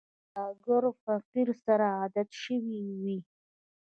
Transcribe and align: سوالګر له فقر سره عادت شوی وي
سوالګر 0.31 0.83
له 0.85 0.91
فقر 1.03 1.47
سره 1.65 1.85
عادت 1.99 2.29
شوی 2.43 2.79
وي 3.01 3.17